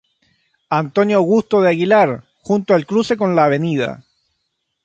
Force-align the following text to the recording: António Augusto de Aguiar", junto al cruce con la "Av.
António 0.81 1.15
Augusto 1.21 1.55
de 1.59 1.69
Aguiar", 1.73 2.09
junto 2.47 2.69
al 2.73 2.87
cruce 2.89 3.13
con 3.21 3.29
la 3.35 3.45
"Av. 3.45 3.63